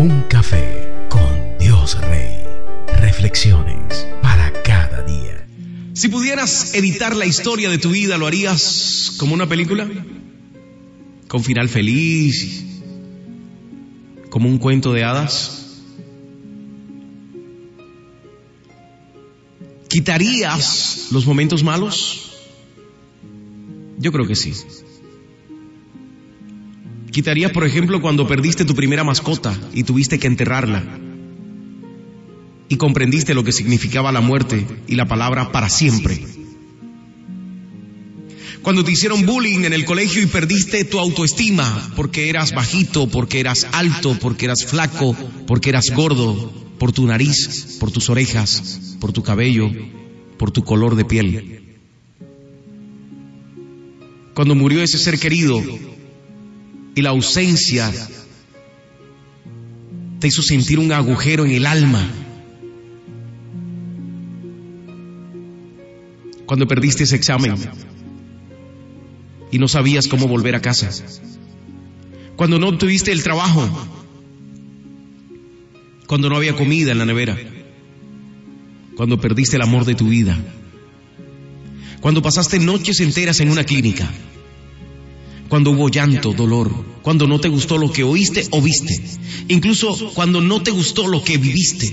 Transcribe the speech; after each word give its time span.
Un 0.00 0.22
café 0.30 1.06
con 1.10 1.58
Dios 1.58 2.00
Rey. 2.00 2.42
Reflexiones 3.02 4.08
para 4.22 4.50
cada 4.62 5.02
día. 5.02 5.46
Si 5.92 6.08
pudieras 6.08 6.72
editar 6.72 7.14
la 7.14 7.26
historia 7.26 7.68
de 7.68 7.76
tu 7.76 7.90
vida, 7.90 8.16
¿lo 8.16 8.26
harías 8.26 9.12
como 9.18 9.34
una 9.34 9.46
película? 9.46 9.86
¿Con 11.28 11.44
final 11.44 11.68
feliz? 11.68 12.64
¿Como 14.30 14.48
un 14.48 14.56
cuento 14.56 14.94
de 14.94 15.04
hadas? 15.04 15.82
¿Quitarías 19.86 21.08
los 21.10 21.26
momentos 21.26 21.62
malos? 21.62 22.38
Yo 23.98 24.12
creo 24.12 24.26
que 24.26 24.34
sí. 24.34 24.54
Quitarías, 27.10 27.50
por 27.50 27.66
ejemplo, 27.66 28.00
cuando 28.00 28.28
perdiste 28.28 28.64
tu 28.64 28.74
primera 28.74 29.04
mascota 29.04 29.58
y 29.74 29.82
tuviste 29.82 30.18
que 30.18 30.28
enterrarla. 30.28 30.82
Y 32.68 32.76
comprendiste 32.76 33.34
lo 33.34 33.42
que 33.42 33.52
significaba 33.52 34.12
la 34.12 34.20
muerte 34.20 34.64
y 34.86 34.94
la 34.94 35.06
palabra 35.06 35.50
para 35.50 35.68
siempre. 35.68 36.24
Cuando 38.62 38.84
te 38.84 38.92
hicieron 38.92 39.26
bullying 39.26 39.64
en 39.64 39.72
el 39.72 39.84
colegio 39.84 40.22
y 40.22 40.26
perdiste 40.26 40.84
tu 40.84 40.98
autoestima 40.98 41.92
porque 41.96 42.28
eras 42.28 42.52
bajito, 42.52 43.08
porque 43.08 43.40
eras 43.40 43.66
alto, 43.72 44.16
porque 44.20 44.44
eras 44.44 44.66
flaco, 44.66 45.16
porque 45.46 45.70
eras 45.70 45.90
gordo, 45.90 46.52
por 46.78 46.92
tu 46.92 47.06
nariz, 47.06 47.76
por 47.80 47.90
tus 47.90 48.08
orejas, 48.10 48.96
por 49.00 49.12
tu 49.12 49.22
cabello, 49.22 49.70
por 50.38 50.50
tu 50.50 50.62
color 50.62 50.94
de 50.94 51.04
piel. 51.04 51.80
Cuando 54.34 54.54
murió 54.54 54.82
ese 54.82 54.98
ser 54.98 55.18
querido 55.18 55.62
la 57.02 57.10
ausencia 57.10 57.92
te 60.18 60.28
hizo 60.28 60.42
sentir 60.42 60.78
un 60.78 60.92
agujero 60.92 61.44
en 61.44 61.52
el 61.52 61.66
alma. 61.66 62.06
Cuando 66.46 66.66
perdiste 66.66 67.04
ese 67.04 67.16
examen 67.16 67.54
y 69.50 69.58
no 69.58 69.68
sabías 69.68 70.08
cómo 70.08 70.26
volver 70.28 70.54
a 70.54 70.60
casa. 70.60 70.90
Cuando 72.36 72.58
no 72.58 72.68
obtuviste 72.68 73.12
el 73.12 73.22
trabajo. 73.22 73.68
Cuando 76.06 76.28
no 76.28 76.36
había 76.36 76.56
comida 76.56 76.92
en 76.92 76.98
la 76.98 77.06
nevera. 77.06 77.38
Cuando 78.96 79.20
perdiste 79.20 79.56
el 79.56 79.62
amor 79.62 79.84
de 79.84 79.94
tu 79.94 80.08
vida. 80.08 80.36
Cuando 82.00 82.20
pasaste 82.20 82.58
noches 82.58 83.00
enteras 83.00 83.40
en 83.40 83.50
una 83.50 83.64
clínica 83.64 84.10
cuando 85.50 85.72
hubo 85.72 85.88
llanto, 85.88 86.32
dolor, 86.32 86.70
cuando 87.02 87.26
no 87.26 87.40
te 87.40 87.48
gustó 87.48 87.76
lo 87.76 87.92
que 87.92 88.04
oíste 88.04 88.46
o 88.52 88.62
viste, 88.62 89.02
incluso 89.48 90.12
cuando 90.14 90.40
no 90.40 90.62
te 90.62 90.70
gustó 90.70 91.08
lo 91.08 91.24
que 91.24 91.38
viviste. 91.38 91.92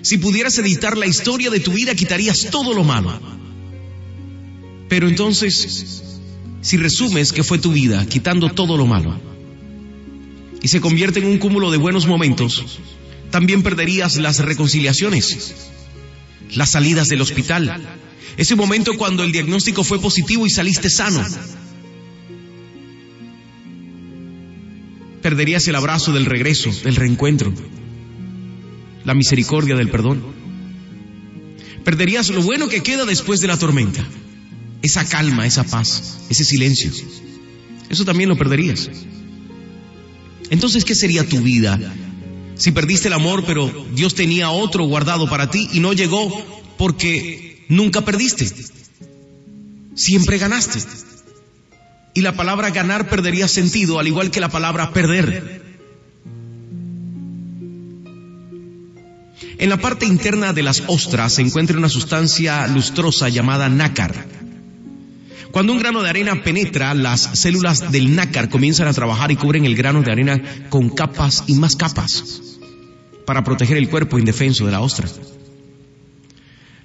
Si 0.00 0.18
pudieras 0.18 0.56
editar 0.58 0.96
la 0.96 1.06
historia 1.06 1.50
de 1.50 1.58
tu 1.58 1.72
vida, 1.72 1.96
quitarías 1.96 2.48
todo 2.52 2.74
lo 2.74 2.84
malo. 2.84 3.20
Pero 4.88 5.08
entonces, 5.08 6.20
si 6.60 6.76
resumes 6.76 7.32
que 7.32 7.42
fue 7.42 7.58
tu 7.58 7.72
vida, 7.72 8.06
quitando 8.06 8.50
todo 8.50 8.76
lo 8.76 8.86
malo, 8.86 9.18
y 10.62 10.68
se 10.68 10.80
convierte 10.80 11.18
en 11.18 11.26
un 11.26 11.38
cúmulo 11.38 11.72
de 11.72 11.78
buenos 11.78 12.06
momentos, 12.06 12.78
también 13.32 13.64
perderías 13.64 14.14
las 14.16 14.38
reconciliaciones, 14.38 15.54
las 16.54 16.70
salidas 16.70 17.08
del 17.08 17.20
hospital, 17.20 17.82
ese 18.36 18.54
momento 18.54 18.96
cuando 18.96 19.24
el 19.24 19.32
diagnóstico 19.32 19.82
fue 19.82 20.00
positivo 20.00 20.46
y 20.46 20.50
saliste 20.50 20.88
sano, 20.88 21.24
perderías 25.24 25.66
el 25.68 25.74
abrazo 25.74 26.12
del 26.12 26.26
regreso, 26.26 26.70
del 26.84 26.96
reencuentro, 26.96 27.50
la 29.04 29.14
misericordia 29.14 29.74
del 29.74 29.88
perdón. 29.88 30.22
Perderías 31.82 32.28
lo 32.28 32.42
bueno 32.42 32.68
que 32.68 32.82
queda 32.82 33.06
después 33.06 33.40
de 33.40 33.46
la 33.46 33.56
tormenta, 33.58 34.06
esa 34.82 35.08
calma, 35.08 35.46
esa 35.46 35.64
paz, 35.64 36.26
ese 36.28 36.44
silencio. 36.44 36.90
Eso 37.88 38.04
también 38.04 38.28
lo 38.28 38.36
perderías. 38.36 38.90
Entonces, 40.50 40.84
¿qué 40.84 40.94
sería 40.94 41.26
tu 41.26 41.40
vida 41.40 41.80
si 42.56 42.72
perdiste 42.72 43.08
el 43.08 43.14
amor, 43.14 43.44
pero 43.46 43.72
Dios 43.94 44.14
tenía 44.14 44.50
otro 44.50 44.84
guardado 44.84 45.26
para 45.26 45.50
ti 45.50 45.70
y 45.72 45.80
no 45.80 45.94
llegó 45.94 46.28
porque 46.76 47.64
nunca 47.70 48.04
perdiste? 48.04 48.46
Siempre 49.94 50.36
ganaste 50.36 50.80
y 52.14 52.20
la 52.20 52.32
palabra 52.32 52.70
ganar 52.70 53.08
perdería 53.08 53.48
sentido, 53.48 53.98
al 53.98 54.06
igual 54.06 54.30
que 54.30 54.40
la 54.40 54.48
palabra 54.48 54.92
perder. 54.92 55.62
En 59.58 59.68
la 59.68 59.76
parte 59.78 60.06
interna 60.06 60.52
de 60.52 60.62
las 60.62 60.84
ostras 60.86 61.34
se 61.34 61.42
encuentra 61.42 61.76
una 61.76 61.88
sustancia 61.88 62.66
lustrosa 62.68 63.28
llamada 63.28 63.68
nácar. 63.68 64.26
Cuando 65.50 65.72
un 65.72 65.78
grano 65.78 66.02
de 66.02 66.10
arena 66.10 66.42
penetra, 66.42 66.94
las 66.94 67.20
células 67.20 67.92
del 67.92 68.14
nácar 68.14 68.48
comienzan 68.48 68.88
a 68.88 68.92
trabajar 68.92 69.30
y 69.30 69.36
cubren 69.36 69.64
el 69.64 69.76
grano 69.76 70.02
de 70.02 70.10
arena 70.10 70.42
con 70.68 70.90
capas 70.90 71.44
y 71.46 71.54
más 71.54 71.76
capas 71.76 72.42
para 73.24 73.44
proteger 73.44 73.76
el 73.76 73.88
cuerpo 73.88 74.18
indefenso 74.18 74.66
de 74.66 74.72
la 74.72 74.80
ostra. 74.80 75.08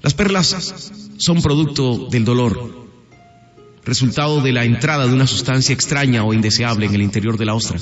Las 0.02 0.14
perlas 0.14 0.92
son 1.18 1.42
producto 1.42 2.08
del 2.10 2.24
dolor, 2.24 2.89
resultado 3.90 4.42
de 4.42 4.54
la 4.54 4.64
entrada 4.64 5.08
de 5.08 5.14
una 5.14 5.28
sustancia 5.28 5.74
extraña 5.74 6.24
o 6.24 6.34
indeseable 6.34 6.86
en 6.86 6.96
el 6.96 7.02
interior 7.02 7.38
de 7.38 7.46
la 7.46 7.56
ostra, 7.56 7.80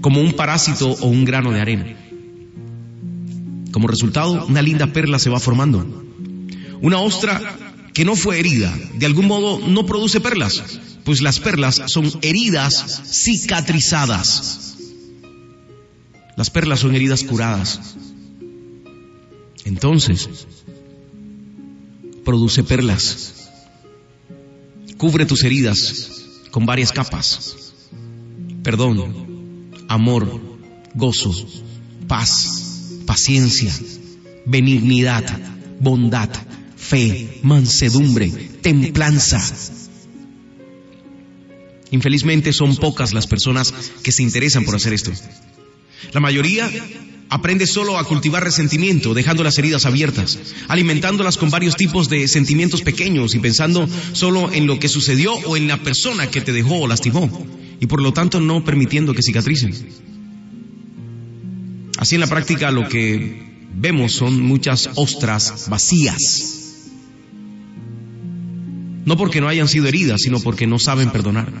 como 0.00 0.20
un 0.20 0.32
parásito 0.32 0.90
o 0.92 1.06
un 1.08 1.24
grano 1.24 1.50
de 1.52 1.60
arena. 1.60 1.96
Como 3.72 3.88
resultado, 3.88 4.46
una 4.46 4.62
linda 4.62 4.86
perla 4.92 5.18
se 5.18 5.28
va 5.28 5.40
formando. 5.40 6.04
Una 6.80 7.00
ostra 7.00 7.56
que 7.92 8.04
no 8.04 8.16
fue 8.16 8.38
herida, 8.38 8.72
de 8.94 9.06
algún 9.06 9.26
modo 9.26 9.58
no 9.66 9.84
produce 9.84 10.20
perlas, 10.20 10.62
pues 11.04 11.20
las 11.20 11.40
perlas 11.40 11.82
son 11.86 12.10
heridas 12.22 13.02
cicatrizadas. 13.04 14.76
Las 16.36 16.50
perlas 16.50 16.80
son 16.80 16.94
heridas 16.94 17.24
curadas. 17.24 17.96
Entonces, 19.64 20.46
produce 22.24 22.62
perlas 22.62 23.37
Cubre 24.98 25.24
tus 25.26 25.44
heridas 25.44 26.26
con 26.50 26.66
varias 26.66 26.92
capas. 26.92 27.72
Perdón, 28.62 29.70
amor, 29.88 30.58
gozo, 30.94 31.32
paz, 32.06 33.00
paciencia, 33.06 33.72
benignidad, 34.44 35.24
bondad, 35.80 36.28
fe, 36.76 37.38
mansedumbre, 37.42 38.28
templanza. 38.60 39.40
Infelizmente 41.90 42.52
son 42.52 42.76
pocas 42.76 43.14
las 43.14 43.26
personas 43.26 43.72
que 44.02 44.12
se 44.12 44.22
interesan 44.22 44.64
por 44.64 44.74
hacer 44.74 44.92
esto. 44.92 45.12
La 46.12 46.20
mayoría 46.20 46.70
Aprende 47.30 47.66
solo 47.66 47.98
a 47.98 48.04
cultivar 48.04 48.42
resentimiento, 48.42 49.12
dejando 49.12 49.44
las 49.44 49.58
heridas 49.58 49.84
abiertas, 49.84 50.38
alimentándolas 50.68 51.36
con 51.36 51.50
varios 51.50 51.76
tipos 51.76 52.08
de 52.08 52.26
sentimientos 52.26 52.80
pequeños 52.80 53.34
y 53.34 53.38
pensando 53.38 53.86
solo 54.12 54.50
en 54.50 54.66
lo 54.66 54.78
que 54.78 54.88
sucedió 54.88 55.34
o 55.34 55.56
en 55.56 55.68
la 55.68 55.76
persona 55.82 56.30
que 56.30 56.40
te 56.40 56.52
dejó 56.52 56.80
o 56.80 56.88
lastimó, 56.88 57.46
y 57.80 57.86
por 57.86 58.00
lo 58.00 58.12
tanto 58.12 58.40
no 58.40 58.64
permitiendo 58.64 59.12
que 59.12 59.22
cicatricen. 59.22 59.74
Así 61.98 62.14
en 62.14 62.20
la 62.22 62.28
práctica 62.28 62.70
lo 62.70 62.88
que 62.88 63.66
vemos 63.74 64.12
son 64.12 64.40
muchas 64.40 64.88
ostras 64.94 65.66
vacías. 65.68 66.80
No 69.04 69.16
porque 69.16 69.40
no 69.40 69.48
hayan 69.48 69.68
sido 69.68 69.86
heridas, 69.86 70.22
sino 70.22 70.40
porque 70.40 70.66
no 70.66 70.78
saben 70.78 71.10
perdonar, 71.10 71.52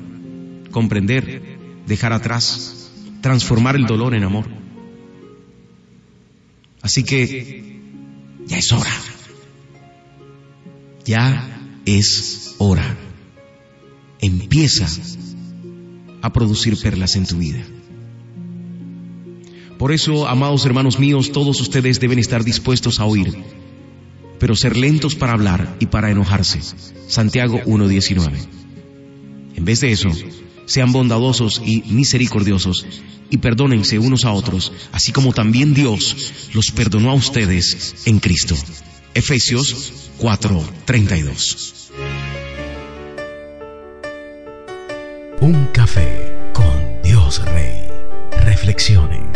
comprender, 0.70 1.42
dejar 1.86 2.12
atrás, 2.12 2.90
transformar 3.20 3.76
el 3.76 3.86
dolor 3.86 4.14
en 4.14 4.24
amor. 4.24 4.67
Así 6.88 7.04
que 7.04 7.82
ya 8.46 8.56
es 8.56 8.72
hora. 8.72 8.90
Ya 11.04 11.60
es 11.84 12.54
hora. 12.56 12.96
Empieza 14.22 14.88
a 16.22 16.32
producir 16.32 16.80
perlas 16.80 17.14
en 17.16 17.26
tu 17.26 17.36
vida. 17.36 17.62
Por 19.76 19.92
eso, 19.92 20.26
amados 20.26 20.64
hermanos 20.64 20.98
míos, 20.98 21.30
todos 21.30 21.60
ustedes 21.60 22.00
deben 22.00 22.18
estar 22.20 22.42
dispuestos 22.42 23.00
a 23.00 23.04
oír, 23.04 23.36
pero 24.38 24.56
ser 24.56 24.78
lentos 24.78 25.14
para 25.14 25.34
hablar 25.34 25.76
y 25.80 25.86
para 25.86 26.10
enojarse. 26.10 26.60
Santiago 27.06 27.60
1.19. 27.66 28.32
En 29.56 29.64
vez 29.66 29.80
de 29.80 29.92
eso, 29.92 30.08
sean 30.68 30.92
bondadosos 30.92 31.60
y 31.64 31.82
misericordiosos 31.86 32.86
y 33.30 33.38
perdónense 33.38 33.98
unos 33.98 34.24
a 34.24 34.32
otros, 34.32 34.72
así 34.92 35.10
como 35.12 35.32
también 35.32 35.74
Dios 35.74 36.50
los 36.54 36.70
perdonó 36.70 37.10
a 37.10 37.14
ustedes 37.14 37.96
en 38.06 38.20
Cristo. 38.20 38.54
Efesios 39.14 40.10
4:32. 40.18 41.90
Un 45.40 45.66
café 45.72 46.50
con 46.52 47.02
Dios 47.02 47.42
Rey. 47.44 47.82
Reflexiones 48.44 49.27